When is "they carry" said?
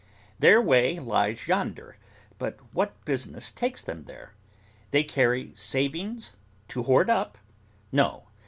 4.89-5.53